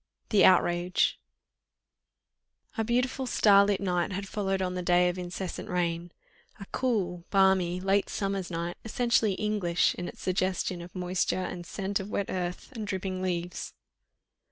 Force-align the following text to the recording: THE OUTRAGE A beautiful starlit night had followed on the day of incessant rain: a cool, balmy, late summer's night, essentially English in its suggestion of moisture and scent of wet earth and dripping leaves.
THE 0.29 0.43
OUTRAGE 0.45 1.19
A 2.75 2.83
beautiful 2.83 3.27
starlit 3.27 3.79
night 3.79 4.11
had 4.11 4.27
followed 4.27 4.59
on 4.59 4.73
the 4.73 4.81
day 4.81 5.09
of 5.09 5.19
incessant 5.19 5.69
rain: 5.69 6.11
a 6.59 6.65
cool, 6.71 7.23
balmy, 7.29 7.79
late 7.79 8.09
summer's 8.09 8.49
night, 8.49 8.77
essentially 8.83 9.33
English 9.33 9.93
in 9.93 10.07
its 10.07 10.19
suggestion 10.23 10.81
of 10.81 10.95
moisture 10.95 11.43
and 11.43 11.67
scent 11.67 11.99
of 11.99 12.09
wet 12.09 12.31
earth 12.31 12.71
and 12.71 12.87
dripping 12.87 13.21
leaves. 13.21 13.73